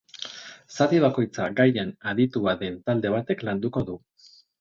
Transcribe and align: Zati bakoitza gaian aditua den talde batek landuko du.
Zati 0.75 1.01
bakoitza 1.03 1.49
gaian 1.59 1.91
aditua 2.13 2.55
den 2.63 2.79
talde 2.87 3.13
batek 3.17 3.45
landuko 3.49 3.85
du. 3.91 3.99